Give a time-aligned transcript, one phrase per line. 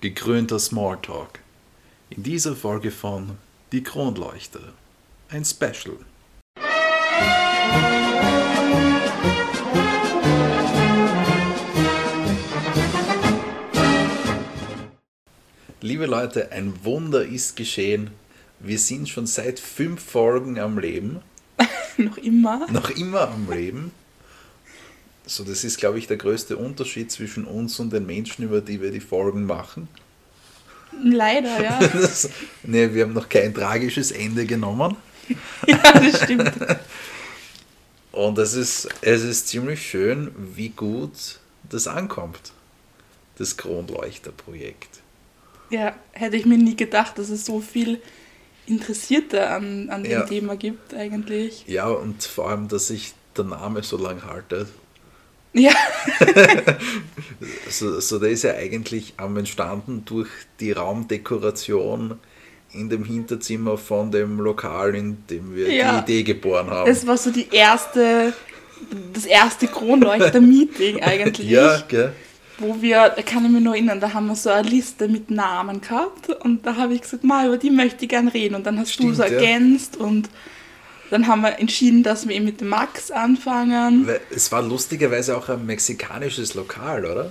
[0.00, 1.40] gekrönter Smalltalk.
[2.08, 3.36] In dieser Folge von
[3.70, 4.72] Die Kronleuchter.
[5.28, 5.98] Ein Special.
[15.82, 18.10] Liebe Leute, ein Wunder ist geschehen.
[18.58, 21.20] Wir sind schon seit fünf Folgen am Leben.
[21.98, 22.66] Noch immer.
[22.70, 23.92] Noch immer am Leben.
[25.30, 28.80] So, das ist, glaube ich, der größte Unterschied zwischen uns und den Menschen, über die
[28.82, 29.86] wir die Folgen machen.
[31.04, 31.78] Leider, ja.
[31.92, 32.28] Das,
[32.64, 34.96] nee, wir haben noch kein tragisches Ende genommen.
[35.68, 36.50] ja, das stimmt.
[38.10, 41.38] Und es ist, es ist ziemlich schön, wie gut
[41.70, 42.50] das ankommt,
[43.38, 44.98] das Kronleuchterprojekt.
[45.70, 48.02] Ja, hätte ich mir nie gedacht, dass es so viel
[48.66, 50.22] Interessierte an, an dem Ja.
[50.22, 51.66] Thema gibt, eigentlich.
[51.68, 54.66] Ja, und vor allem, dass sich der Name so lang haltet.
[55.52, 55.72] Ja,
[57.68, 60.28] So, so der ist ja eigentlich am entstanden durch
[60.60, 62.18] die Raumdekoration
[62.72, 66.00] in dem Hinterzimmer von dem Lokal, in dem wir Ja.
[66.02, 66.90] die Idee geboren haben.
[66.90, 68.32] es war so die erste,
[69.12, 71.48] das erste Kronleuchter-Meeting eigentlich.
[71.48, 72.12] ja, gell?
[72.58, 75.30] wo wir, da kann ich mich noch erinnern, da haben wir so eine Liste mit
[75.30, 78.66] Namen gehabt und da habe ich gesagt, mal über die möchte ich gern reden und
[78.66, 79.30] dann hast du Stimmt, so ja.
[79.30, 80.28] ergänzt und
[81.10, 84.08] dann haben wir entschieden, dass wir eben mit dem Max anfangen.
[84.30, 87.30] Es war lustigerweise auch ein mexikanisches Lokal, oder?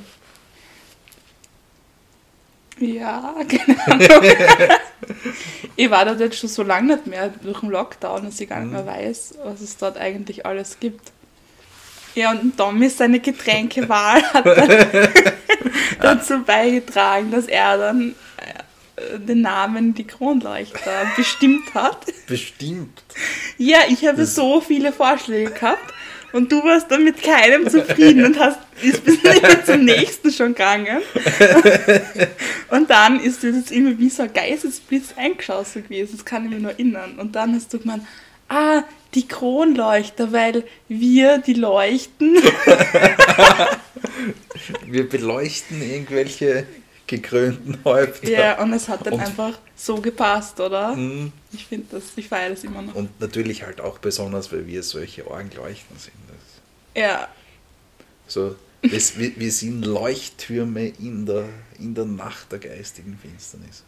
[2.80, 4.22] Ja, genau.
[5.76, 8.62] ich war dort jetzt schon so lange nicht mehr durch den Lockdown, dass ich gar
[8.62, 11.12] nicht mehr weiß, was es dort eigentlich alles gibt.
[12.16, 15.10] Ja, und Tommy seine Getränkewahl hat dann
[16.02, 18.16] dazu beigetragen, dass er dann
[19.18, 22.06] den Namen die Kronleuchter bestimmt hat.
[22.28, 23.04] Bestimmt.
[23.58, 25.94] Ja, ich habe so viele Vorschläge gehabt
[26.32, 29.20] und du warst dann mit keinem zufrieden und hast ist bis
[29.66, 31.02] zum nächsten schon gegangen.
[32.70, 36.60] Und dann ist das immer wie so ein Geistesblitz eingeschossen gewesen, das kann ich mir
[36.60, 37.20] noch erinnern.
[37.20, 38.04] Und dann hast du gemeint,
[38.48, 38.84] ah,
[39.16, 42.38] die Kronleuchter, weil wir die leuchten.
[44.86, 46.66] Wir beleuchten irgendwelche
[47.10, 48.30] gekrönten Häupter.
[48.30, 50.96] Ja, und es hat dann Und- einfach so gepasst, oder?
[50.96, 51.32] Mhm.
[51.52, 52.94] Ich finde das, ich feiere das immer noch.
[52.96, 56.14] Und natürlich halt auch besonders, weil wir solche Orgenleuchten sind.
[56.28, 57.28] Das, Ja,
[58.28, 61.46] so, das, wir, wir sind Leuchttürme in der,
[61.80, 63.84] in der Nacht der geistigen Finsternis.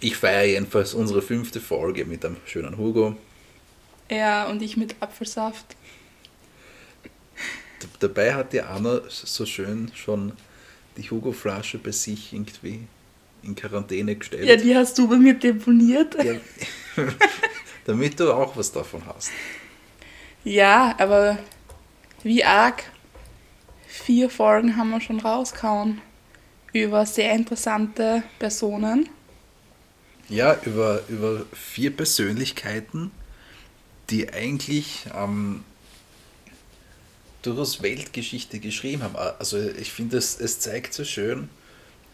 [0.00, 3.16] Ich feiere jedenfalls unsere fünfte Folge mit einem schönen Hugo.
[4.10, 5.76] ja, und ich mit Apfelsaft.
[7.82, 10.32] D- Dabei hat die Anna so schön schon
[10.96, 12.80] die Hugo-Flasche bei sich irgendwie
[13.42, 14.46] in Quarantäne gestellt.
[14.46, 16.16] Ja, die hast du bei mir deponiert.
[16.22, 16.34] Ja,
[17.84, 19.30] damit du auch was davon hast.
[20.44, 21.38] Ja, aber
[22.22, 22.84] wie arg.
[23.86, 26.00] Vier Folgen haben wir schon rausgehauen.
[26.72, 29.08] Über sehr interessante Personen.
[30.28, 33.12] Ja, über, über vier Persönlichkeiten,
[34.10, 35.64] die eigentlich ähm,
[37.46, 39.16] durchaus Weltgeschichte geschrieben haben.
[39.16, 41.48] Also ich finde, es, es zeigt so schön,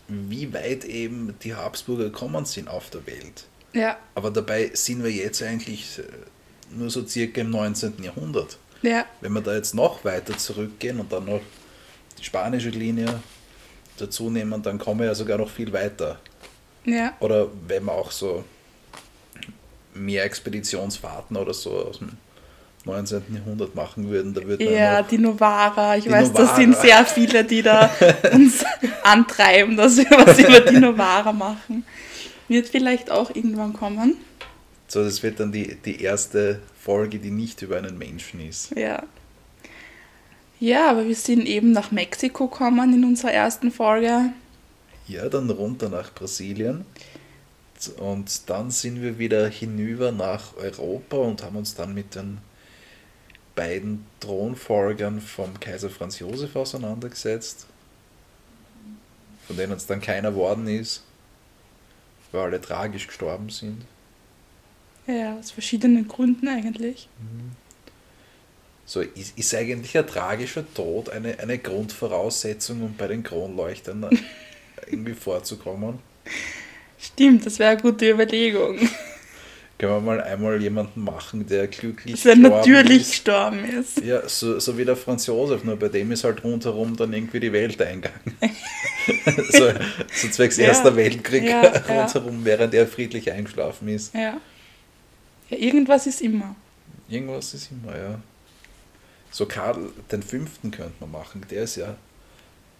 [0.08, 3.44] wie weit eben die Habsburger gekommen sind auf der Welt.
[3.72, 6.02] Ja, Aber dabei sind wir jetzt eigentlich äh,
[6.76, 8.02] nur so circa im 19.
[8.02, 8.58] Jahrhundert.
[8.82, 11.40] ja, Wenn wir da jetzt noch weiter zurückgehen und dann noch
[12.18, 13.20] die spanische Linie
[13.96, 16.18] dazu nehmen, dann kommen wir ja sogar noch viel weiter.
[16.84, 17.16] ja.
[17.20, 18.44] Oder wenn wir auch so
[19.94, 22.10] mehr Expeditionsfahrten oder so aus dem
[22.84, 23.22] 19.
[23.34, 25.96] Jahrhundert machen würden, da würde Ja, die Novara.
[25.96, 26.86] Ich Die weiß, das sind Novara.
[26.86, 27.90] sehr viele, die da
[28.32, 28.64] uns
[29.02, 31.84] antreiben, dass wir was über die Novara machen.
[32.48, 34.16] Wird vielleicht auch irgendwann kommen.
[34.88, 38.70] so das wird dann die, die erste Folge, die nicht über einen Menschen ist.
[38.76, 39.02] Ja.
[40.58, 44.32] Ja, aber wir sind eben nach Mexiko gekommen in unserer ersten Folge.
[45.06, 46.84] Ja, dann runter nach Brasilien.
[47.98, 52.38] Und dann sind wir wieder hinüber nach Europa und haben uns dann mit den
[53.60, 57.66] beiden Thronfolgern vom Kaiser Franz Josef auseinandergesetzt,
[59.46, 61.02] von denen es dann keiner worden ist,
[62.32, 63.82] weil alle tragisch gestorben sind.
[65.06, 67.06] Ja, aus verschiedenen Gründen eigentlich.
[68.86, 74.08] So ist, ist eigentlich ein tragischer Tod eine, eine Grundvoraussetzung, um bei den Kronleuchtern
[74.86, 75.98] irgendwie vorzukommen.
[76.98, 78.78] Stimmt, das wäre eine gute Überlegung.
[79.80, 83.10] Können wir mal einmal jemanden machen, der glücklich Dass er gestorben natürlich ist?
[83.12, 84.04] gestorben ist.
[84.04, 87.40] Ja, so, so wie der Franz Josef, nur bei dem ist halt rundherum dann irgendwie
[87.40, 88.20] die Welt eingegangen.
[89.48, 89.72] so,
[90.12, 92.00] so zwecks Ja, Erster Weltkrieg ja, ja.
[92.02, 94.12] rundherum, während er friedlich eingeschlafen ist.
[94.12, 94.38] Ja.
[95.48, 96.54] Ja, irgendwas ist immer.
[97.08, 98.20] Irgendwas ist immer, ja.
[99.30, 99.78] So Karl
[100.12, 101.96] den Fünften könnte man machen, der ist ja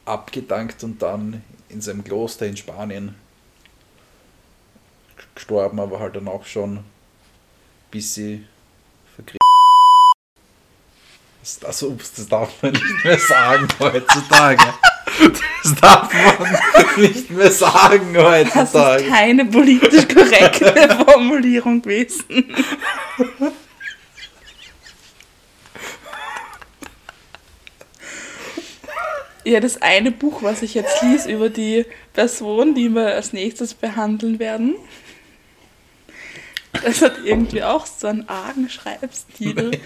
[0.04, 3.14] abgedankt und dann in seinem Kloster in Spanien
[5.34, 6.84] gestorben, aber halt dann auch schon ein
[7.90, 8.46] bisschen
[9.14, 9.38] vergriffen.
[11.42, 14.62] Das, also, das darf man nicht mehr sagen heutzutage.
[15.62, 19.02] Das darf man nicht mehr sagen Das heutzutage.
[19.04, 22.54] ist keine politisch korrekte Formulierung gewesen.
[29.44, 33.72] Ja, das eine Buch, was ich jetzt lese über die Person, die wir als nächstes
[33.74, 34.74] behandeln werden,
[36.82, 39.80] das hat irgendwie auch so einen argen Schreibstil,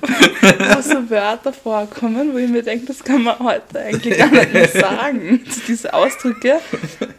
[0.00, 4.52] wo so Wörter vorkommen, wo ich mir denke, das kann man heute eigentlich gar nicht
[4.52, 5.40] mehr sagen.
[5.68, 6.60] Diese Ausdrücke,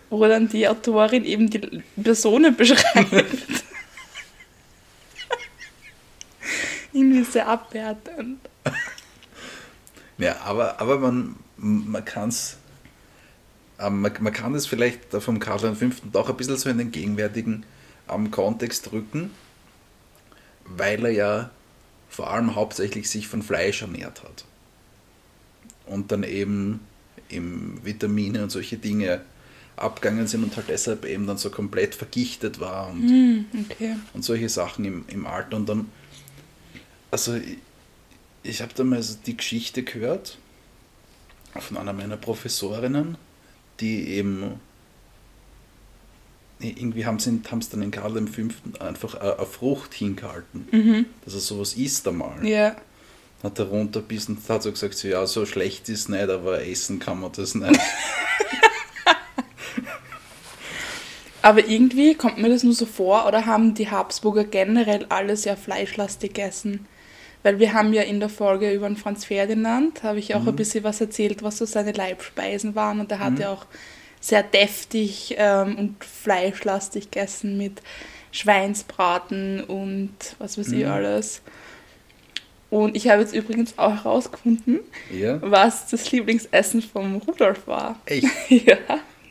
[0.10, 3.26] wo dann die Autorin eben die Personen beschreibt.
[6.94, 8.40] irgendwie sehr abwertend.
[10.18, 12.58] Ja, aber, aber man, man kann es.
[13.80, 16.20] Ähm, man, man kann es vielleicht vom Karl V.
[16.20, 17.66] auch ein bisschen so in den gegenwärtigen
[18.10, 19.32] ähm, Kontext rücken,
[20.66, 21.50] weil er ja
[22.10, 24.46] vor allem hauptsächlich sich von Fleisch ernährt hat.
[25.86, 26.82] Und dann eben
[27.30, 29.22] im Vitamine und solche Dinge
[29.78, 33.96] abgegangen sind und halt deshalb eben dann so komplett vergichtet war und Hm, okay.
[34.14, 35.58] und solche Sachen im, im Alter.
[35.58, 35.90] Und dann,
[37.10, 37.58] also ich,
[38.44, 40.38] ich habe da mal so die Geschichte gehört
[41.60, 43.18] von einer meiner Professorinnen,
[43.80, 44.60] die eben
[46.64, 48.42] irgendwie haben sie haben sie dann in Karl V.
[48.84, 51.06] einfach eine, Frucht hingehalten, Mhm.
[51.26, 52.46] dass er sowas isst einmal.
[52.48, 52.76] Ja.
[53.44, 57.20] Hat er runterbissen, hat so gesagt, so, ja, so schlecht ist nicht, aber essen kann
[57.20, 57.80] man das nicht.
[61.44, 65.58] Aber irgendwie kommt mir das nur so vor, oder haben die Habsburger generell alle sehr
[65.58, 66.86] fleischlastig gegessen?
[67.44, 70.56] Weil wir haben ja in der Folge über den Franz Ferdinand, habe ich auch ein
[70.56, 73.00] bisschen was erzählt, was so seine Leibspeisen waren.
[73.00, 73.66] Und er hat ja auch
[74.22, 77.82] sehr deftig ähm, und fleischlastig gegessen mit
[78.32, 80.92] Schweinsbraten und was weiß ich Mhm.
[80.92, 81.42] alles.
[82.70, 84.80] Und ich habe jetzt übrigens auch herausgefunden,
[85.12, 85.40] ja?
[85.42, 88.00] was das Lieblingsessen vom Rudolf war.
[88.06, 88.26] Echt?
[88.50, 88.78] ja.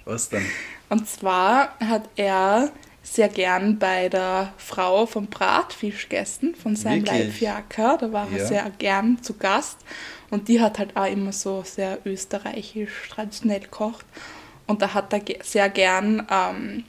[0.05, 0.45] Was dann?
[0.91, 2.71] Und zwar hat er
[3.03, 7.05] sehr gern bei der Frau vom Bratfisch gegessen, von seinem?
[7.05, 7.97] Leibfiaker.
[7.99, 8.45] Da war er Ja.
[8.47, 9.79] sehr gern zu Gast.
[10.31, 14.05] Und die hat halt auch immer so sehr österreichisch traditionell gekocht.
[14.71, 16.85] Und da hat er sehr gern ähm,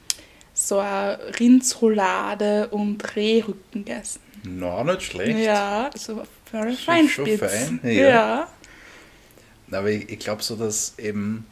[0.53, 4.19] so eine Rindsroulade und Rehrücken gegessen.
[4.43, 5.39] Na, nicht schlecht.
[5.39, 7.39] Ja, so für eine Schon- Feinspitz.
[7.39, 7.91] fein, ja.
[7.91, 8.47] ja.
[9.71, 11.47] Aber ich, ich glaube so, dass eben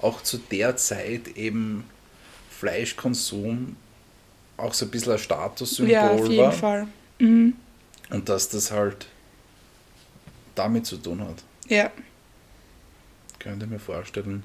[0.00, 1.84] auch zu der Zeit eben
[2.50, 3.74] Fleischkonsum
[4.56, 6.52] auch so ein bisschen ein Statussymbol ja, auf jeden war.
[6.52, 6.86] Fall.
[7.18, 7.56] Mhm.
[8.10, 9.06] Und dass das halt
[10.54, 11.42] damit zu tun hat.
[11.66, 11.90] Ja.
[13.40, 14.44] Könnte mir vorstellen.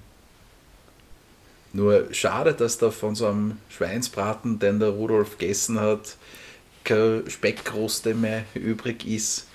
[1.78, 6.18] Nur schade, dass da von so einem Schweinsbraten, den der Rudolf gegessen hat,
[6.84, 9.46] keine Speckkruste mehr übrig ist.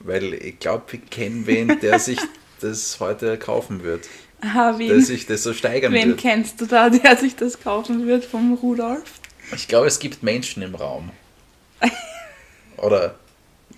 [0.00, 2.18] Weil ich glaube, ich kenne wen, der sich
[2.60, 4.08] das heute kaufen wird.
[4.40, 6.18] Aha, Der wen, sich das so steigern wen wird.
[6.18, 9.04] kennst du da, der sich das kaufen wird vom Rudolf?
[9.54, 11.12] Ich glaube, es gibt Menschen im Raum.
[12.78, 13.14] Oder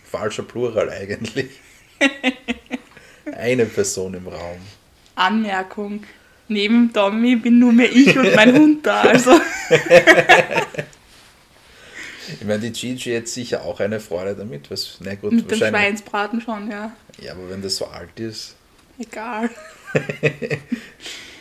[0.02, 1.50] falscher Plural eigentlich.
[3.36, 4.60] Eine Person im Raum.
[5.14, 6.04] Anmerkung.
[6.48, 9.02] Neben Tommy bin nur mehr ich und mein Hund da.
[9.02, 9.32] Also,
[12.28, 14.70] Ich meine, die Gigi hat sicher auch eine Freude damit.
[14.70, 15.58] Was, na gut, mit dem.
[15.58, 16.92] Schweinsbraten schon, ja.
[17.20, 18.56] Ja, aber wenn das so alt ist.
[18.98, 19.50] Egal.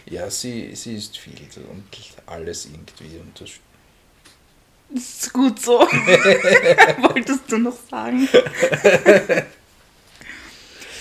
[0.07, 1.83] Ja, sie, sie ist viel und
[2.27, 3.17] alles irgendwie.
[3.17, 3.49] Und das,
[4.89, 5.79] Das ist gut so.
[5.79, 8.27] Wolltest du noch sagen?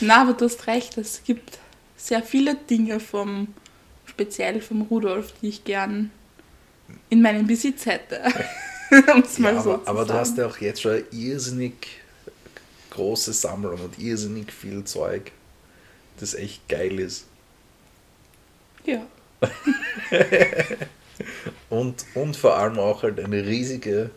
[0.00, 1.58] Na, aber du hast recht, es gibt
[1.96, 3.48] sehr viele Dinge vom,
[4.14, 6.10] speziell vom Rudolf, die ich gern
[7.10, 8.22] in meinem Besitz hätte.
[9.14, 11.04] um es mal ja, so aber, zu aber du hast ja auch jetzt schon eine
[11.10, 11.74] irrsinnig
[12.90, 15.32] große Sammlung und irrsinnig viel Zeug,
[16.20, 17.26] das echt geil ist.
[18.84, 19.04] Ja.
[21.70, 24.10] Und, und vor allem auch halt eine riesige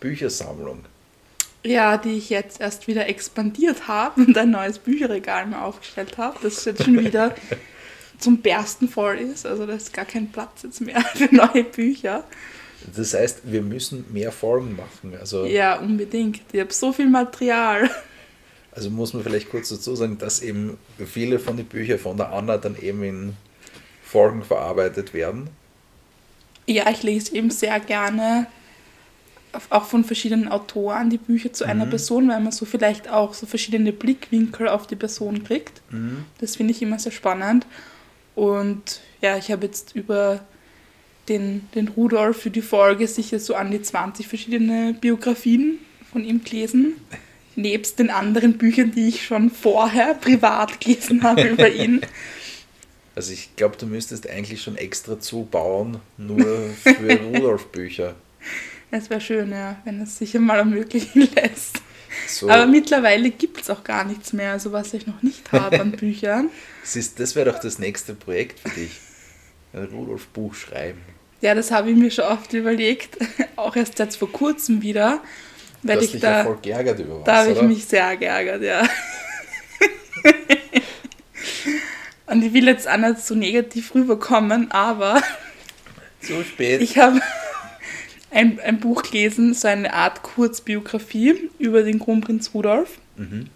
[0.00, 0.84] Büchersammlung.
[1.64, 6.38] Ja, die ich jetzt erst wieder expandiert habe und ein neues Bücherregal mir aufgestellt habe,
[6.42, 7.34] das jetzt schon wieder
[8.20, 9.46] zum Bersten voll ist.
[9.46, 12.24] Also da ist gar kein Platz jetzt mehr für neue Bücher.
[12.94, 15.14] Das heißt, wir müssen mehr Folgen machen.
[15.18, 16.40] Also, Ja, unbedingt.
[16.52, 17.90] Ich habe so viel Material.
[18.72, 22.32] also muss man vielleicht kurz dazu sagen, dass eben viele von den Büchern von der
[22.32, 23.36] Anna dann eben in
[24.02, 25.50] Folgen verarbeitet werden.
[26.66, 28.46] Ja, ich lese eben sehr gerne
[29.70, 33.46] auch von verschiedenen Autoren die Bücher zu einer Person, weil man so vielleicht auch so
[33.46, 35.82] verschiedene Blickwinkel auf die Person kriegt.
[36.38, 37.66] Das finde ich immer sehr spannend.
[38.40, 40.40] Und ja, ich habe jetzt über
[41.28, 45.78] den, den Rudolf für die Folge sicher so an die 20 verschiedene Biografien
[46.10, 46.94] von ihm gelesen.
[47.54, 52.00] Nebst den anderen Büchern, die ich schon vorher privat gelesen habe über ihn.
[53.16, 58.14] Also ich glaube, du müsstest eigentlich schon extra zubauen, nur für Rudolf-Bücher.
[58.92, 61.79] Es wäre schön, ja, wenn es sich einmal ermöglichen lässt.
[62.30, 62.48] So.
[62.48, 65.92] Aber mittlerweile gibt es auch gar nichts mehr, also was ich noch nicht habe an
[65.96, 66.50] Büchern.
[66.84, 68.92] Siehst, das wäre doch das nächste Projekt für dich.
[69.72, 71.00] Ein Rudolf-Buch schreiben.
[71.40, 73.16] Ja, das habe ich mir schon oft überlegt.
[73.56, 75.20] Auch erst jetzt vor kurzem wieder.
[75.82, 77.86] Weil du hast ich dich da, ja voll geärgert über was, Da habe ich mich
[77.86, 78.82] sehr geärgert, ja.
[82.26, 85.22] Und ich will jetzt auch nicht so negativ rüberkommen, aber.
[86.20, 86.80] Zu spät.
[86.82, 87.20] Ich habe
[88.30, 92.98] ein, ein Buch gelesen, so eine Art Kurzbiografie über den Kronprinz Rudolf.
[93.16, 93.46] Mhm.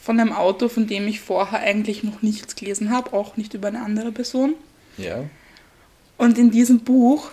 [0.00, 3.68] Von einem Autor, von dem ich vorher eigentlich noch nichts gelesen habe, auch nicht über
[3.68, 4.54] eine andere Person.
[4.96, 5.24] Ja.
[6.16, 7.30] Und in diesem Buch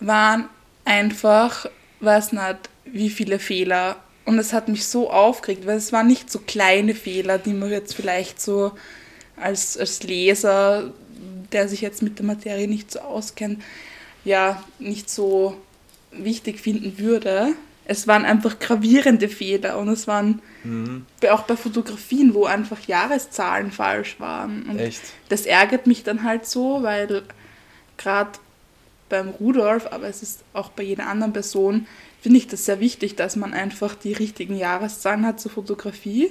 [0.00, 0.48] waren
[0.84, 1.66] einfach,
[2.00, 3.96] weiß nicht, wie viele Fehler.
[4.24, 7.70] Und es hat mich so aufgeregt, weil es waren nicht so kleine Fehler, die man
[7.70, 8.72] jetzt vielleicht so
[9.36, 10.92] als, als Leser,
[11.52, 13.62] der sich jetzt mit der Materie nicht so auskennt,
[14.24, 15.56] ja, nicht so
[16.12, 17.54] wichtig finden würde.
[17.84, 21.04] Es waren einfach gravierende Fehler und es waren mhm.
[21.30, 24.62] auch bei Fotografien, wo einfach Jahreszahlen falsch waren.
[24.64, 25.02] Und Echt?
[25.28, 27.22] das ärgert mich dann halt so, weil
[27.96, 28.30] gerade
[29.08, 31.86] beim Rudolf, aber es ist auch bei jeder anderen Person,
[32.20, 36.30] finde ich das sehr wichtig, dass man einfach die richtigen Jahreszahlen hat zur Fotografie,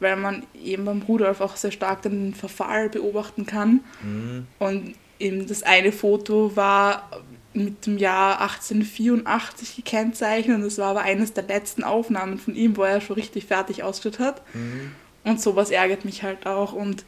[0.00, 3.80] weil man eben beim Rudolf auch sehr stark den Verfall beobachten kann.
[4.02, 4.46] Mhm.
[4.58, 7.10] Und eben das eine Foto war
[7.52, 12.76] mit dem Jahr 1884 gekennzeichnet und das war aber eines der letzten Aufnahmen von ihm,
[12.76, 14.42] wo er schon richtig fertig ausgeschaut hat.
[14.54, 14.92] Mhm.
[15.24, 16.72] Und sowas ärgert mich halt auch.
[16.72, 17.04] Und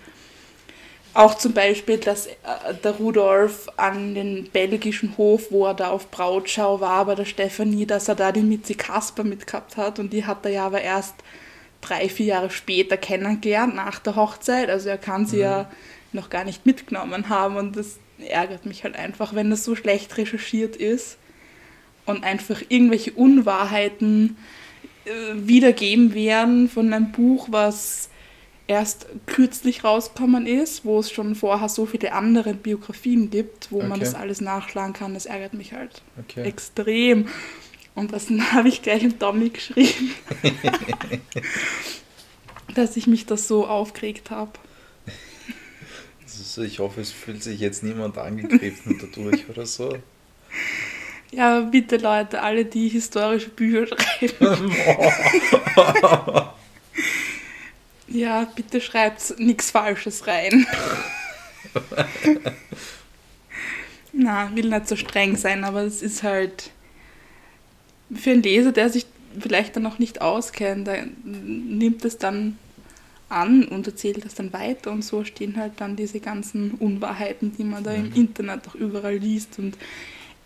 [1.13, 2.33] auch zum Beispiel, dass äh,
[2.85, 7.87] der Rudolf an den belgischen Hof, wo er da auf Brautschau war, bei der Stefanie,
[7.87, 11.15] dass er da die Mitzi Kasper mitgehabt hat und die hat er ja aber erst
[11.81, 14.71] drei, vier Jahre später kennengelernt, nach der Hochzeit.
[14.71, 15.43] Also er kann sie mhm.
[15.43, 15.71] ja
[16.13, 20.17] noch gar nicht mitgenommen haben und das ärgert mich halt einfach, wenn das so schlecht
[20.17, 21.19] recherchiert ist
[22.07, 24.37] und einfach irgendwelche Unwahrheiten
[25.05, 28.11] äh, wiedergeben werden von einem Buch, was
[28.71, 33.89] erst kürzlich rausgekommen ist, wo es schon vorher so viele andere Biografien gibt, wo okay.
[33.89, 35.15] man das alles nachschlagen kann.
[35.15, 36.45] Das ärgert mich halt okay.
[36.45, 37.27] extrem.
[37.97, 40.15] Und das habe ich gleich im Tommy geschrieben,
[42.75, 44.53] dass ich mich das so aufgeregt habe.
[46.39, 49.97] Also ich hoffe, es fühlt sich jetzt niemand angegriffen dadurch oder so.
[51.33, 54.73] Ja, bitte Leute, alle, die historische Bücher schreiben.
[58.11, 60.67] Ja, bitte schreibt nichts Falsches rein.
[64.13, 66.71] Na, will nicht so streng sein, aber es ist halt
[68.13, 69.07] für einen Leser, der sich
[69.39, 70.91] vielleicht dann noch nicht auskennt,
[71.23, 72.59] nimmt es dann
[73.31, 77.65] an und erzählt es dann weiter und so stehen halt dann diese ganzen Unwahrheiten, die
[77.65, 78.07] man da mhm.
[78.07, 79.79] im Internet auch überall liest und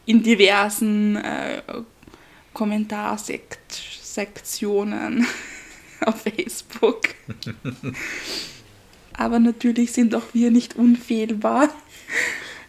[0.07, 1.63] in diversen äh,
[2.53, 5.27] Kommentarsektionen
[6.01, 7.09] auf Facebook.
[9.15, 11.69] Aber natürlich sind auch wir nicht unfehlbar.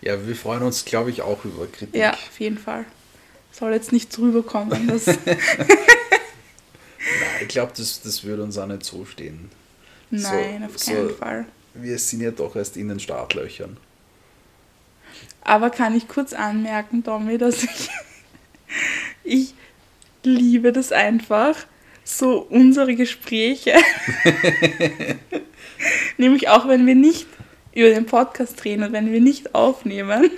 [0.02, 1.96] Ja, wir freuen uns, glaube ich, auch über Kritik.
[1.96, 2.86] Ja, auf jeden Fall.
[3.52, 4.88] Soll jetzt nicht rüberkommen.
[4.88, 5.18] Dass Nein,
[7.42, 9.50] ich glaube, das, das würde uns auch nicht so stehen.
[10.10, 11.46] Nein, so, auf keinen so, Fall.
[11.74, 13.78] Wir sind ja doch erst in den Startlöchern.
[15.42, 17.90] Aber kann ich kurz anmerken, Tommy, dass ich,
[19.24, 19.54] ich
[20.24, 21.56] liebe das einfach,
[22.04, 23.74] so unsere Gespräche.
[26.18, 27.28] Nämlich auch wenn wir nicht
[27.74, 30.32] über den Podcast reden und wenn wir nicht aufnehmen,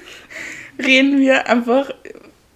[0.80, 1.92] reden wir einfach,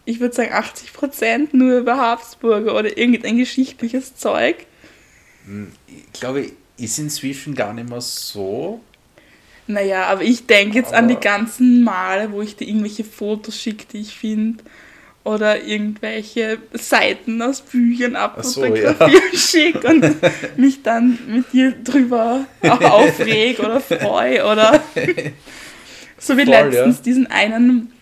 [0.06, 4.66] ich würde sagen 80 Prozent nur über Habsburger oder irgendein geschichtliches Zeug.
[5.46, 6.52] Hm, ich glaube,
[6.84, 8.82] ist inzwischen gar nicht mehr so.
[9.68, 13.58] Naja, aber ich denke jetzt aber an die ganzen Male, wo ich dir irgendwelche Fotos
[13.58, 14.64] schicke, die ich finde
[15.24, 19.22] oder irgendwelche Seiten aus Büchern abfotografieren so, ja.
[19.38, 20.16] schicke und
[20.58, 24.82] mich dann mit dir drüber auch aufreg oder freue oder
[26.18, 27.04] so wie Voll, letztens ja.
[27.04, 27.94] diesen einen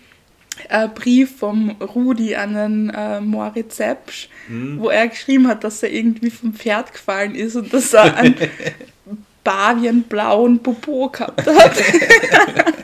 [0.68, 4.80] äh, Brief vom Rudi an den äh, Moritz Sepsch, mhm.
[4.80, 8.36] wo er geschrieben hat, dass er irgendwie vom Pferd gefallen ist und dass er einen
[9.44, 11.72] Bavienblauen Popo gehabt hat.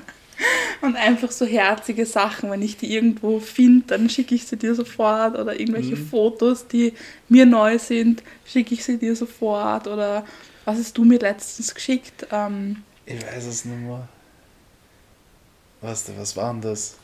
[0.83, 4.75] Und einfach so herzige Sachen, wenn ich die irgendwo finde, dann schicke ich sie dir
[4.75, 5.37] sofort.
[5.37, 6.07] Oder irgendwelche mhm.
[6.07, 6.93] Fotos, die
[7.29, 9.87] mir neu sind, schicke ich sie dir sofort.
[9.87, 10.25] Oder
[10.65, 12.27] was hast du mir letztens geschickt?
[12.31, 14.07] Ähm, ich weiß es nicht mehr.
[15.81, 16.97] Was, was war denn das?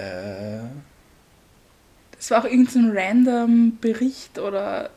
[0.00, 0.60] Äh,
[2.16, 4.90] Das war auch irgendein random Bericht oder.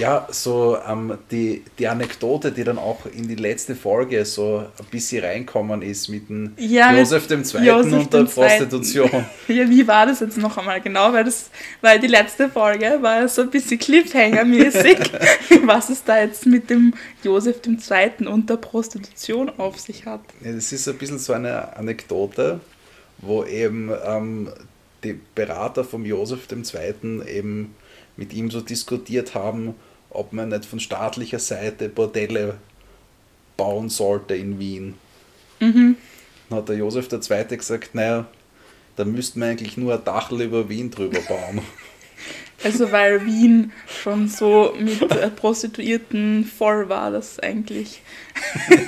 [0.00, 4.86] ja, so ähm, die, die Anekdote, die dann auch in die letzte Folge so ein
[4.90, 7.36] bisschen reinkommen ist mit dem Ja, Josef II.
[7.64, 8.24] Josef und der.
[8.24, 9.08] Prostitution.
[9.48, 11.12] Ja, wie war das jetzt noch einmal genau?
[11.12, 11.48] Weil das
[11.80, 14.98] weil die letzte Folge war ja so ein bisschen Cliffhanger-mäßig,
[15.64, 18.26] was es da jetzt mit dem Josef II.
[18.26, 20.22] und der Prostitution auf sich hat.
[20.42, 22.58] Ja, Das ist ein bisschen so eine Anekdote,
[23.24, 24.50] wo eben ähm,
[25.02, 27.22] die Berater vom Josef II.
[27.28, 27.74] eben
[28.16, 29.74] mit ihm so diskutiert haben,
[30.10, 32.58] ob man nicht von staatlicher Seite Bordelle
[33.56, 34.94] bauen sollte in Wien.
[35.60, 35.96] Mhm.
[36.48, 37.56] Dann hat der Josef II.
[37.56, 38.26] gesagt, naja,
[38.96, 41.60] da müsste man eigentlich nur ein Dachel über Wien drüber bauen.
[42.62, 48.00] Also weil Wien schon so mit äh, Prostituierten voll war, dass eigentlich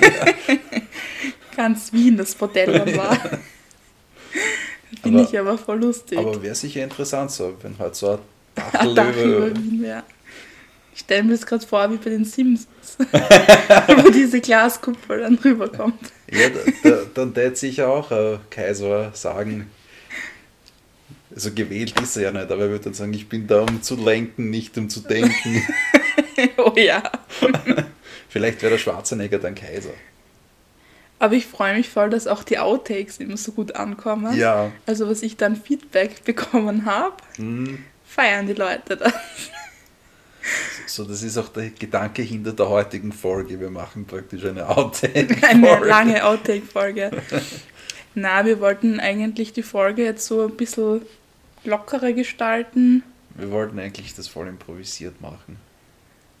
[1.55, 3.19] ganz Wien das Bordell war.
[5.01, 6.17] Finde ich aber voll lustig.
[6.17, 8.19] Aber wäre sicher interessant so, wenn halt so ein
[8.95, 10.03] Dach über, Wien wäre.
[10.93, 12.67] Ich stelle mir das gerade vor, wie bei den Simpsons,
[14.03, 16.11] wo diese Glaskuppel dann rüberkommt.
[16.31, 19.69] Ja, da, da, dann tät sicher auch ein Kaiser sagen,
[21.33, 23.83] also gewählt ist er ja nicht, aber er würde dann sagen, ich bin da, um
[23.83, 25.61] zu lenken, nicht um zu denken.
[26.57, 27.03] oh ja.
[28.27, 29.93] Vielleicht wäre der Schwarzenegger dann Kaiser.
[31.19, 34.35] Aber ich freue mich voll, dass auch die Outtakes immer so gut ankommen.
[34.37, 34.71] Ja.
[34.85, 39.13] Also was ich dann Feedback bekommen habe, Hm, feiern die Leute das.
[40.85, 43.59] So, das ist auch der Gedanke hinter der heutigen Folge.
[43.59, 45.35] Wir machen praktisch eine Outtake.
[45.47, 47.11] Eine lange Outtake-Folge.
[48.15, 51.01] Na, wir wollten eigentlich die Folge jetzt so ein bisschen
[51.65, 53.03] lockerer gestalten,
[53.35, 55.57] Wir wollten eigentlich das voll improvisiert machen.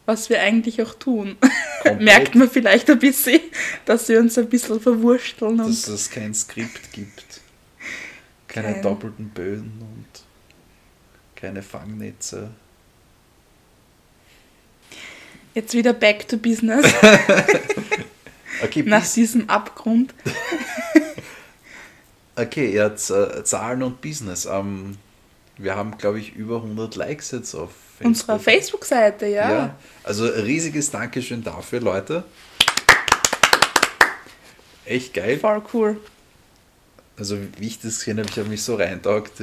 [0.07, 1.35] Was wir eigentlich auch tun.
[1.99, 3.41] Merkt man vielleicht ein bisschen,
[3.85, 7.41] dass wir uns ein bisschen verwursteln und Dass es kein Skript gibt.
[8.47, 10.07] Keine Kein- doppelten Böden und
[11.35, 12.49] keine Fangnetze.
[15.53, 16.85] jetzt wieder back to business
[18.63, 20.13] Okay, nach bis, diesem Abgrund.
[22.35, 24.45] okay jetzt äh, Zahlen und Business.
[24.45, 24.97] Ähm,
[25.57, 28.05] wir haben, glaube ich, über 100 Likes jetzt auf Facebook.
[28.07, 29.51] Unserer Facebook-Seite, ja.
[29.51, 29.75] Ja.
[30.03, 32.23] also ein riesiges Dankeschön dafür, Leute.
[34.85, 35.37] Echt geil.
[35.39, 35.99] Voll cool.
[37.17, 39.33] Also wie ich das gesehen habe, ich habe mich so reintaugt,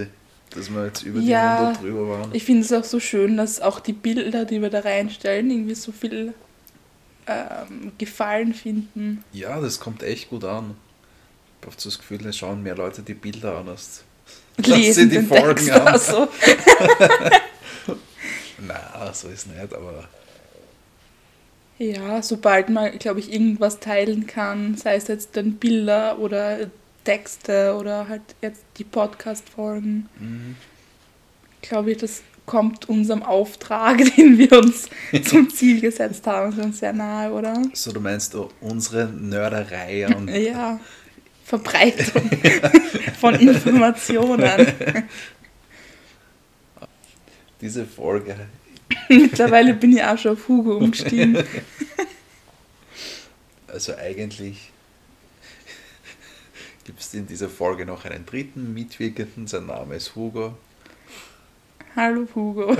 [0.50, 1.56] dass wir jetzt über Ja.
[1.56, 2.30] die 100 drüber waren.
[2.34, 5.74] Ich finde es auch so schön, dass auch die Bilder, die wir da reinstellen, irgendwie
[5.74, 6.32] so viel
[7.26, 9.24] ähm, Gefallen finden.
[9.32, 10.76] Ja, das kommt echt gut an.
[11.60, 14.04] Ich habe das Gefühl, es schauen mehr Leute die Bilder an als
[14.56, 15.88] Lesen die den Folgen Text an.
[15.88, 16.28] Also.
[18.58, 20.08] Na, so ist nicht, aber
[21.78, 26.70] Ja, sobald man, glaube ich, irgendwas teilen kann, sei es jetzt dann Bilder oder
[27.04, 30.56] Texte oder halt jetzt die Podcast-Folgen, mhm.
[31.62, 34.88] glaube ich, das kommt unserem Auftrag, den wir uns
[35.28, 37.62] zum Ziel gesetzt haben, schon sehr nahe, oder?
[37.72, 40.80] so du meinst du unsere Nörderei und Ja,
[41.44, 42.30] Verbreitung
[43.20, 44.72] von Informationen.
[47.60, 48.36] diese Folge.
[49.08, 51.38] Mittlerweile bin ich auch schon auf Hugo umgestiegen.
[53.66, 54.70] Also eigentlich
[56.84, 60.56] gibt es in dieser Folge noch einen dritten Mitwirkenden, sein Name ist Hugo.
[61.96, 62.76] Hallo Hugo.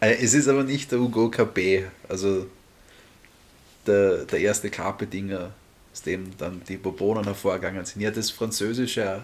[0.00, 2.46] Äh, Es ist aber nicht der Hugo KP, also
[3.86, 5.54] der, der erste KP-Dinger,
[5.94, 8.02] aus dem dann die Bourbonen hervorgegangen sind.
[8.02, 9.22] Ja, das französische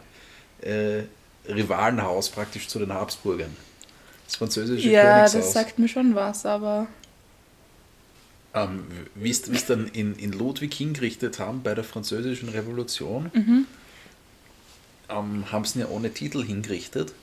[0.63, 1.03] äh,
[1.49, 3.55] Rivalenhaus praktisch zu den Habsburgern.
[4.27, 5.33] Das französische Ja, Königshaus.
[5.33, 6.87] das sagt mir schon was, aber
[8.55, 13.67] Ähm, wie es dann in, in Ludwig hingerichtet haben bei der französischen Revolution, Mhm.
[15.09, 17.15] ähm, haben sie ja ohne Titel hingerichtet.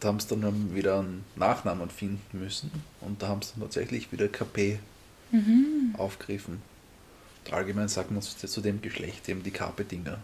[0.00, 4.12] Da haben sie dann wieder einen Nachnamen finden müssen und da haben sie dann tatsächlich
[4.12, 4.78] wieder KP
[5.32, 5.94] Mhm.
[5.96, 6.62] aufgegriffen.
[7.50, 10.18] Allgemein sagt man zu, zu dem Geschlecht eben die KP-Dinger.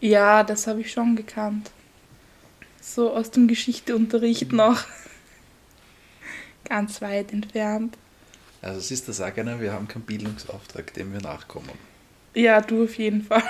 [0.00, 1.70] ja, das habe ich schon gekannt.
[2.80, 4.84] So aus dem Geschichteunterricht noch.
[6.64, 7.96] Ganz weit entfernt.
[8.62, 11.70] Also es ist das auch einer, wir haben keinen Bildungsauftrag, dem wir nachkommen.
[12.34, 13.42] Ja, du auf jeden Fall.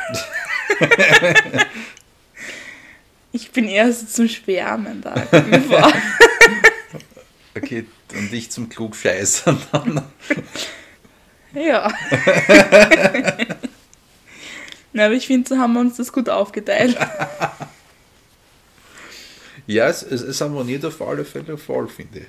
[3.33, 5.15] ich bin eher so zum Schwärmen da.
[7.53, 10.03] Okay, und ich zum Klugscheißern dann.
[11.55, 11.93] Ja.
[14.93, 16.97] Na, aber ich finde, so haben wir uns das gut aufgeteilt.
[19.67, 22.27] Ja, es, es, es harmoniert auf alle Fälle voll, finde ich.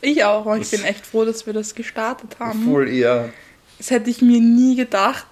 [0.00, 0.46] Ich auch.
[0.46, 2.70] Und ich bin echt froh, dass wir das gestartet haben.
[2.70, 3.30] Voll eher.
[3.78, 5.26] Das hätte ich mir nie gedacht,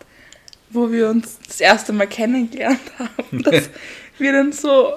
[0.70, 3.70] wo wir uns das erste Mal kennengelernt haben, dass
[4.18, 4.94] wir dann so,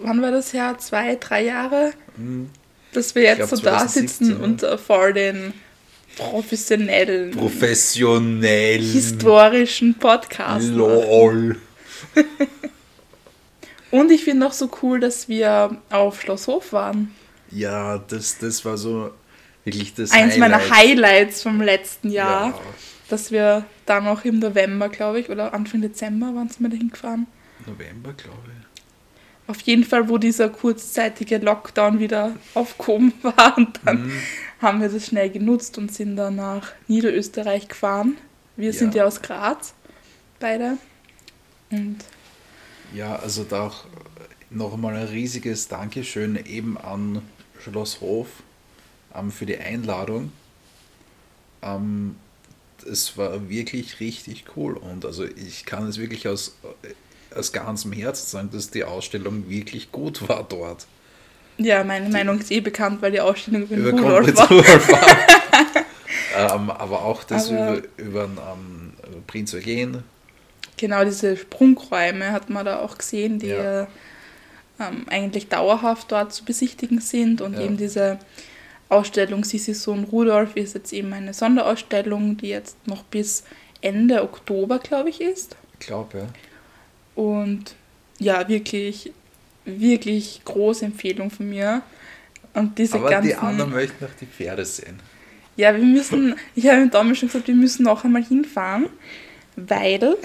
[0.00, 0.78] wann war das Jahr?
[0.78, 1.92] Zwei, drei Jahre?
[2.16, 2.48] Mhm.
[2.94, 5.52] Dass wir jetzt glaub, so da 2017, sitzen und vor den
[6.16, 8.80] professionellen, Professionell.
[8.82, 10.68] historischen Podcasts.
[10.68, 10.78] machen.
[10.78, 11.56] LOL.
[13.90, 17.12] Und ich finde auch so cool, dass wir auf Schlosshof waren.
[17.50, 19.10] Ja, das, das war so
[19.64, 20.72] wirklich das Eins meiner Highlight.
[20.72, 22.48] Highlights vom letzten Jahr.
[22.48, 22.60] Ja,
[23.08, 27.26] Dass wir dann auch im November, glaube ich, oder Anfang Dezember waren wir dahin gefahren.
[27.66, 28.59] November, glaube ich.
[29.50, 33.56] Auf jeden Fall, wo dieser kurzzeitige Lockdown wieder aufgehoben war.
[33.58, 34.12] Und dann Mhm.
[34.60, 38.16] haben wir das schnell genutzt und sind dann nach Niederösterreich gefahren.
[38.56, 39.02] Wir sind Ja.
[39.02, 39.74] ja aus Graz,
[40.38, 40.76] beide.
[41.72, 41.96] Und
[42.94, 43.86] Ja, also da auch
[44.50, 47.22] noch einmal ein riesiges Dankeschön eben an
[47.60, 48.28] Schloss Hof
[49.16, 50.30] ähm, für die Einladung.
[51.62, 52.14] Ähm,
[52.90, 56.54] es war wirklich richtig cool und also ich kann es wirklich aus,
[57.34, 60.86] aus ganzem Herzen sagen, dass die Ausstellung wirklich gut war dort.
[61.58, 64.50] ja, meine Meinung ist eh bekannt, weil die Ausstellung über den Rudolf war.
[64.50, 65.16] War.
[66.56, 68.92] ähm, aber auch das Aber- über, über den, ähm,
[69.26, 70.02] Prinz Eugen.
[70.76, 73.82] Genau, diese Sprungräume hat man da auch gesehen, die Ja.
[74.80, 77.40] ähm, eigentlich dauerhaft dort zu besichtigen sind.
[77.42, 77.60] Und Ja.
[77.60, 78.18] eben diese
[78.88, 83.44] Ausstellung Sisi Sohn Rudolf ist jetzt eben eine Sonderausstellung, die jetzt noch bis
[83.82, 85.54] Ende Oktober, glaube ich, ist.
[85.78, 86.26] Ich glaube, ja.
[87.20, 87.74] Und
[88.18, 89.12] ja, wirklich,
[89.66, 91.82] wirklich große Empfehlung von mir.
[92.54, 93.28] Und diese Aber ganzen.
[93.28, 94.98] die anderen möchten noch die Pferde sehen.
[95.54, 98.86] Ja, wir müssen, ich habe mit Domi schon gesagt, wir müssen noch einmal hinfahren,
[99.56, 100.16] weil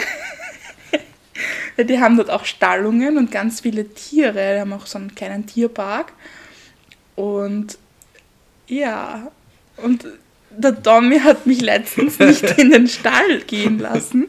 [1.77, 4.53] die haben dort auch Stallungen und ganz viele Tiere.
[4.53, 6.13] Die haben auch so einen kleinen Tierpark.
[7.17, 7.77] Und
[8.67, 9.29] ja,
[9.75, 10.07] und
[10.49, 14.27] der Tommy hat mich letztens nicht in den Stall gehen lassen,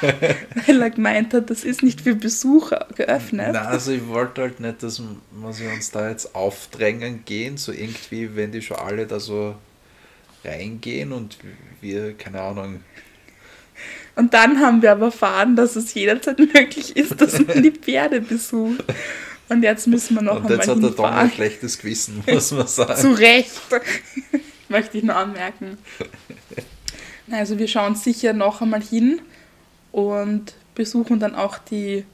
[0.66, 3.50] weil er gemeint hat, das ist nicht für Besucher geöffnet.
[3.52, 8.34] Na, also ich wollte halt nicht, dass wir uns da jetzt aufdrängen gehen, so irgendwie,
[8.36, 9.54] wenn die schon alle da so
[10.44, 11.38] reingehen und
[11.80, 12.80] wir, keine Ahnung,
[14.16, 18.20] Und dann haben wir aber erfahren, dass es jederzeit möglich ist, dass man die Pferde
[18.20, 18.84] besucht.
[19.48, 22.52] Und jetzt müssen wir noch und einmal jetzt hat der Tom ein schlechtes Gewissen, muss
[22.52, 23.00] man sagen.
[23.00, 23.50] Zu Recht,
[24.68, 25.76] möchte ich nur anmerken.
[27.30, 29.20] Also wir schauen sicher noch einmal hin
[29.92, 32.04] und besuchen dann auch die.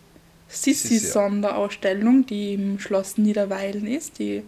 [0.48, 4.44] Sissi-Sonderausstellung, die im Schloss Niederweilen ist, die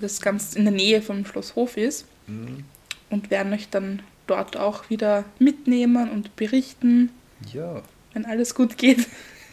[0.00, 2.06] das ganz in der Nähe vom Schloss Hof ist.
[2.26, 2.64] Mhm.
[3.10, 7.10] Und werden euch dann dort auch wieder mitnehmen und berichten,
[7.52, 9.06] Ja, wenn alles gut geht.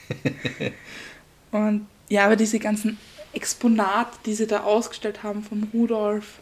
[1.52, 2.98] und ja, aber diese ganzen
[3.34, 6.40] Exponate, die sie da ausgestellt haben vom Rudolf,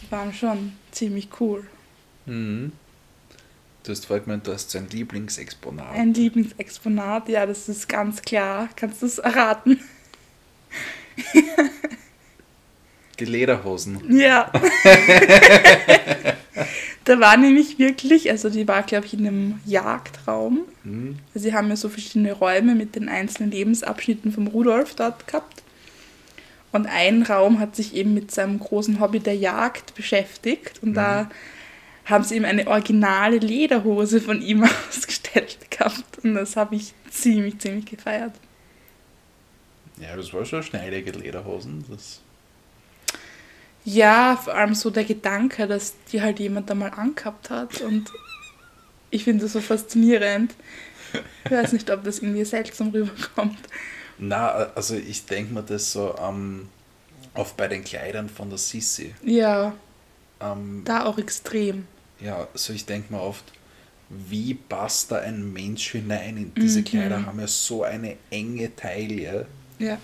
[0.00, 1.66] die waren schon ziemlich cool.
[2.26, 2.72] mhm.
[3.84, 5.92] Du hast vorhin gemeint, du hast sein Lieblingsexponat.
[5.92, 8.68] Ein Lieblingsexponat, ja, das ist ganz klar.
[8.74, 9.78] Kannst du es erraten?
[13.20, 14.00] Die Lederhosen.
[14.16, 14.50] Ja.
[17.04, 20.62] da war nämlich wirklich, also die war, glaube ich, in einem Jagdraum.
[20.82, 21.20] Mhm.
[21.32, 25.62] Sie haben ja so verschiedene Räume mit den einzelnen Lebensabschnitten vom Rudolf dort gehabt.
[26.72, 30.82] Und ein Raum hat sich eben mit seinem großen Hobby der Jagd beschäftigt.
[30.82, 31.30] Und da
[32.04, 36.18] haben sie ihm eine originale Lederhose von ihm ausgestellt gehabt.
[36.22, 38.34] Und das habe ich ziemlich, ziemlich gefeiert.
[39.96, 41.84] Ja, das war schon schneidige Lederhosen.
[41.88, 42.22] Das
[43.84, 47.80] Ja, vor allem so der Gedanke, dass die halt jemand einmal angehabt hat.
[47.80, 48.10] Und
[49.10, 50.54] ich finde das so faszinierend.
[51.44, 53.58] Ich weiß nicht, ob das irgendwie seltsam rüberkommt.
[54.18, 56.68] Na, also ich denke mir das so ähm,
[57.34, 59.14] oft bei den Kleidern von der Sissi.
[59.22, 59.74] Ja,
[60.40, 61.86] Ähm, da auch extrem.
[62.20, 63.44] Ja, so ich denke mir oft,
[64.08, 66.36] wie passt da ein Mensch hinein?
[66.36, 66.84] In diese Mhm.
[66.84, 69.46] Kleider haben ja so eine enge Taille.
[69.78, 69.98] Ja.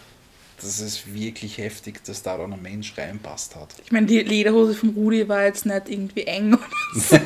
[0.61, 3.69] Das ist wirklich heftig, dass da dann ein Mensch reinpasst hat.
[3.85, 7.17] Ich meine, die Lederhose vom Rudi war jetzt nicht irgendwie eng oder so.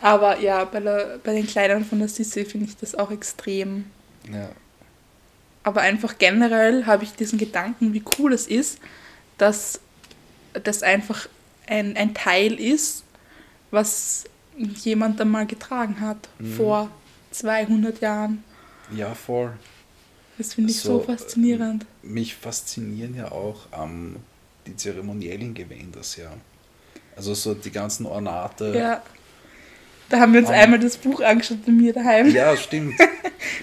[0.00, 3.86] Aber ja, bei, der, bei den Kleidern von der Sissi finde ich das auch extrem.
[4.32, 4.50] Ja.
[5.64, 8.78] Aber einfach generell habe ich diesen Gedanken, wie cool es ist,
[9.36, 9.80] dass
[10.52, 11.28] das einfach
[11.66, 13.04] ein, ein Teil ist,
[13.70, 14.24] was
[14.56, 16.52] jemand einmal getragen hat Mhm.
[16.54, 16.90] vor
[17.30, 18.42] 200 Jahren.
[18.94, 19.52] ja, voll.
[20.38, 21.86] Das finde ich so, So, faszinierend.
[22.02, 24.16] Mich faszinieren ja auch ähm,
[24.66, 26.30] die zeremoniellen Gewänder sehr.
[27.16, 28.74] Also so die ganzen Ornate.
[28.76, 29.02] Ja.
[30.08, 30.54] Da haben wir uns Ähm.
[30.54, 32.30] einmal das Buch angeschaut bei mir daheim.
[32.30, 32.94] Ja, stimmt.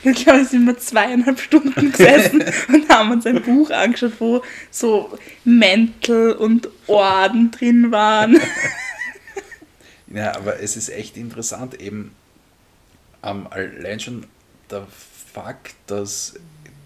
[0.03, 4.41] Da glaube ich, sind wir zweieinhalb Stunden gesessen und haben uns ein Buch angeschaut, wo
[4.69, 8.39] so Mäntel und Orden drin waren.
[10.07, 12.11] Ja, aber es ist echt interessant, eben
[13.23, 14.27] ähm, allein schon
[14.69, 14.85] der
[15.33, 16.35] Fakt, dass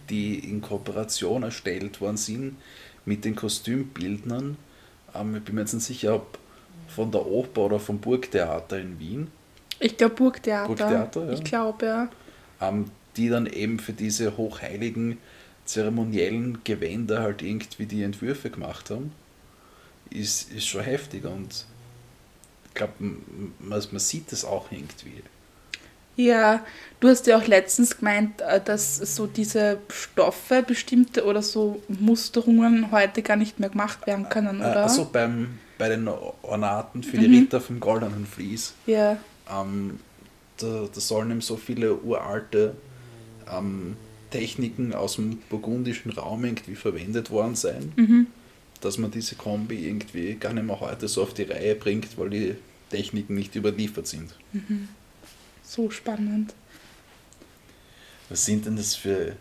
[0.09, 2.55] die in Kooperation erstellt worden sind
[3.05, 4.57] mit den Kostümbildnern.
[5.13, 6.37] Ähm, ich bin mir jetzt nicht sicher, ob
[6.87, 9.27] von der Oper oder vom Burgtheater in Wien.
[9.79, 10.67] Ich glaube Burgtheater.
[10.67, 11.31] Burgtheater, ja.
[11.33, 12.09] Ich glaube, ja.
[12.61, 15.17] Ähm, die dann eben für diese hochheiligen
[15.65, 19.11] zeremoniellen Gewänder halt irgendwie die Entwürfe gemacht haben,
[20.09, 21.65] ist, ist schon heftig und
[22.67, 25.23] ich glaube, man, man sieht das auch irgendwie.
[26.15, 26.65] Ja,
[26.99, 32.91] du hast ja auch letztens gemeint, äh, dass so diese Stoffe bestimmte oder so Musterungen
[32.91, 34.83] heute gar nicht mehr gemacht werden können, oder?
[34.83, 37.39] Also beim, bei den Ornaten für die mhm.
[37.39, 38.73] Ritter vom goldenen Vlies.
[38.87, 39.17] Ja.
[39.51, 39.99] Ähm,
[40.57, 42.75] da, da sollen eben so viele uralte
[43.51, 43.95] ähm,
[44.31, 48.27] Techniken aus dem burgundischen Raum irgendwie verwendet worden sein, mhm.
[48.81, 52.29] dass man diese Kombi irgendwie gar nicht mehr heute so auf die Reihe bringt, weil
[52.29, 52.55] die
[52.89, 54.33] Techniken nicht überliefert sind.
[54.51, 54.89] Mhm.
[55.63, 56.53] So spannend.
[58.29, 59.35] Was sind denn das für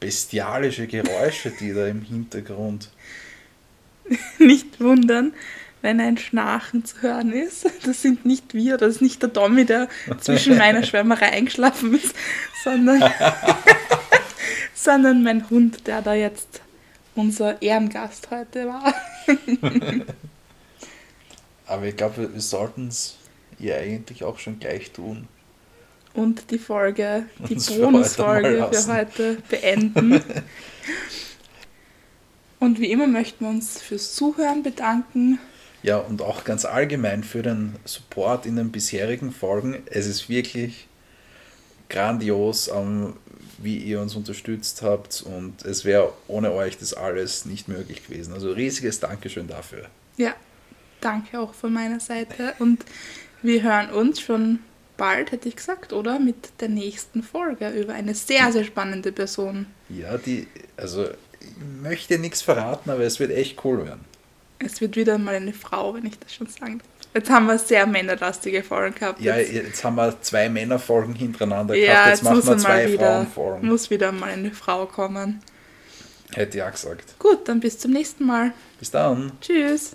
[0.00, 2.90] bestialische Geräusche, die da im Hintergrund?
[4.38, 5.32] nicht wundern,
[5.82, 7.66] wenn ein Schnarchen zu hören ist.
[7.84, 9.88] Das sind nicht wir, das ist nicht der Tommy, der
[10.20, 12.14] zwischen meiner Schwärmerei eingeschlafen ist,
[12.64, 13.12] sondern,
[14.74, 16.60] sondern mein Hund, der da jetzt
[17.14, 18.94] unser Ehrengast heute war.
[21.66, 23.16] Aber ich glaube, wir sollten es
[23.58, 25.28] ja eigentlich auch schon gleich tun.
[26.14, 30.22] Und die Folge, die Bonusfolge für, für heute beenden.
[32.60, 35.38] Und wie immer möchten wir uns fürs Zuhören bedanken.
[35.82, 39.82] Ja, und auch ganz allgemein für den Support in den bisherigen Folgen.
[39.86, 40.86] Es ist wirklich
[41.88, 43.14] grandios, ähm,
[43.58, 48.32] wie ihr uns unterstützt habt und es wäre ohne euch das alles nicht möglich gewesen.
[48.32, 49.86] Also riesiges Dankeschön dafür.
[50.16, 50.34] Ja,
[51.00, 52.84] danke auch von meiner Seite und
[53.42, 54.60] wir hören uns schon
[54.96, 56.18] bald, hätte ich gesagt, oder?
[56.18, 59.66] Mit der nächsten Folge über eine sehr, sehr spannende Person.
[59.88, 61.08] Ja, die, also
[61.40, 64.04] ich möchte nichts verraten, aber es wird echt cool werden.
[64.64, 66.88] Es wird wieder mal eine Frau, wenn ich das schon sagen darf.
[67.14, 69.20] Jetzt haben wir sehr männerlastige Folgen gehabt.
[69.20, 71.88] Ja, jetzt, jetzt haben wir zwei Männerfolgen hintereinander gehabt.
[71.88, 73.68] Ja, jetzt, jetzt machen wir zwei wieder, Frauenfolgen.
[73.68, 75.40] Muss wieder mal eine Frau kommen.
[76.32, 77.18] Hätte ich auch gesagt.
[77.18, 78.52] Gut, dann bis zum nächsten Mal.
[78.78, 79.32] Bis dann.
[79.40, 79.94] Tschüss.